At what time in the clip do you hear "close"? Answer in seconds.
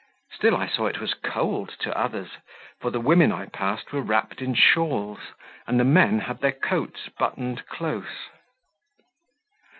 7.67-8.29